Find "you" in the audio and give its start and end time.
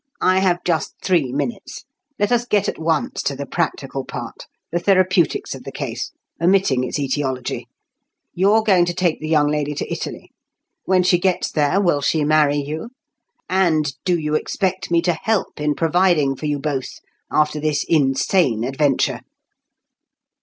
12.57-12.89, 14.19-14.33, 16.47-16.57